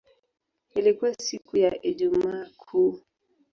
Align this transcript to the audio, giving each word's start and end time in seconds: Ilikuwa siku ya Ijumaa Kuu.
Ilikuwa 0.75 1.13
siku 1.13 1.57
ya 1.57 1.81
Ijumaa 1.81 2.47
Kuu. 2.57 2.99